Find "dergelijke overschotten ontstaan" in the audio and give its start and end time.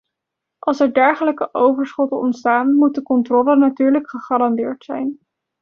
0.93-2.71